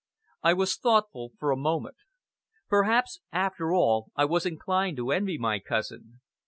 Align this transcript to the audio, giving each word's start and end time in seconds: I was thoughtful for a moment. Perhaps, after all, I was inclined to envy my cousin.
I 0.41 0.53
was 0.53 0.77
thoughtful 0.77 1.33
for 1.37 1.51
a 1.51 1.55
moment. 1.55 1.97
Perhaps, 2.67 3.19
after 3.31 3.71
all, 3.71 4.09
I 4.15 4.25
was 4.25 4.47
inclined 4.47 4.97
to 4.97 5.11
envy 5.11 5.37
my 5.37 5.59
cousin. 5.59 6.21